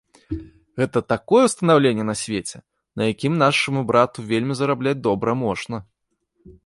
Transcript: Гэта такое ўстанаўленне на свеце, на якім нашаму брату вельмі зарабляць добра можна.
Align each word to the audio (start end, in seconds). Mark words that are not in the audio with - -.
Гэта 0.81 1.01
такое 1.11 1.41
ўстанаўленне 1.47 2.05
на 2.07 2.15
свеце, 2.21 2.57
на 3.01 3.11
якім 3.13 3.33
нашаму 3.45 3.85
брату 3.93 4.27
вельмі 4.33 4.53
зарабляць 4.63 4.99
добра 5.09 5.31
можна. 5.45 5.77